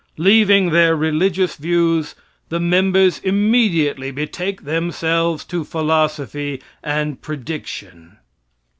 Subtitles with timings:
[0.17, 2.15] Leaving their religious views,
[2.49, 8.17] the members immediately betake themselves to philosophy and prediction.